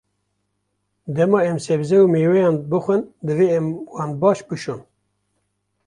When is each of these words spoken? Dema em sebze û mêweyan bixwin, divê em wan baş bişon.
Dema 1.15 1.39
em 1.49 1.57
sebze 1.65 1.97
û 2.03 2.05
mêweyan 2.13 2.55
bixwin, 2.71 3.03
divê 3.27 3.47
em 3.59 3.67
wan 3.93 4.11
baş 4.21 4.39
bişon. 4.47 4.81